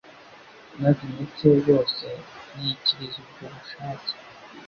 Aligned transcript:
maze 0.81 0.99
imitsi 1.09 1.43
ye 1.51 1.57
yose 1.71 2.05
yikiriza 2.61 3.17
ubwo 3.23 3.45
bushake 3.55 4.13